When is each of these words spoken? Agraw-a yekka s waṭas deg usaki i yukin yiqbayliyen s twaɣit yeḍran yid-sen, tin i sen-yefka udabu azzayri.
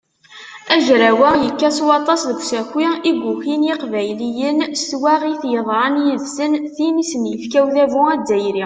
Agraw-a 0.75 1.31
yekka 1.43 1.69
s 1.77 1.79
waṭas 1.87 2.21
deg 2.29 2.39
usaki 2.41 2.85
i 3.09 3.11
yukin 3.23 3.61
yiqbayliyen 3.67 4.57
s 4.79 4.81
twaɣit 4.89 5.43
yeḍran 5.51 5.95
yid-sen, 6.05 6.53
tin 6.75 6.95
i 7.03 7.05
sen-yefka 7.11 7.59
udabu 7.67 8.01
azzayri. 8.13 8.59